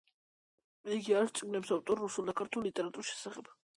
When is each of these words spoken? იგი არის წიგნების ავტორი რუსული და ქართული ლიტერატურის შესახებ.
იგი 0.95 1.15
არის 1.19 1.33
წიგნების 1.41 1.73
ავტორი 1.77 2.03
რუსული 2.07 2.33
და 2.33 2.35
ქართული 2.41 2.67
ლიტერატურის 2.71 3.13
შესახებ. 3.15 3.55